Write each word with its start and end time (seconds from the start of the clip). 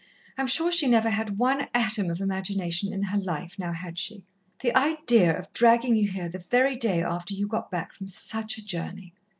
I'm 0.35 0.47
sure 0.47 0.71
she 0.71 0.87
never 0.87 1.11
had 1.11 1.37
one 1.37 1.67
atom 1.75 2.09
of 2.09 2.21
imagination 2.21 2.91
in 2.91 3.03
her 3.03 3.19
life, 3.19 3.59
now 3.59 3.71
had 3.71 3.99
she? 3.99 4.25
The 4.61 4.75
idea 4.75 5.37
of 5.37 5.53
dragging 5.53 5.95
you 5.95 6.07
here 6.09 6.27
the 6.27 6.39
very 6.39 6.75
day 6.75 7.03
after 7.03 7.35
you 7.35 7.45
got 7.47 7.69
back 7.69 7.93
from 7.93 8.07
such 8.07 8.57
a 8.57 8.65
journey." 8.65 9.13